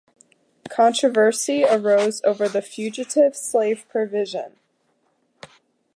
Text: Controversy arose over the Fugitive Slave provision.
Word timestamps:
Controversy 0.67 1.63
arose 1.63 2.23
over 2.23 2.49
the 2.49 2.63
Fugitive 2.63 3.35
Slave 3.35 3.85
provision. 3.87 4.55